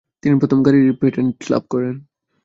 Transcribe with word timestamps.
তিনি 0.23 0.35
প্রথম 0.39 0.59
গাড়ির 0.63 0.93
পেটেন্ট 1.01 1.35
লাভ 1.51 1.63
করেন। 1.69 1.95